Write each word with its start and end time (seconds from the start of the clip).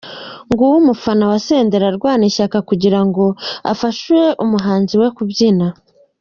Nguwo 0.49 0.75
umufana 0.83 1.23
wa 1.31 1.37
Senderi 1.45 1.85
arwana 1.91 2.23
ishya 2.29 2.45
kugira 2.69 2.99
ngo 3.07 3.25
afashe 3.71 4.19
umuhanzi 4.43 4.93
we 5.01 5.07
kubyina. 5.15 5.65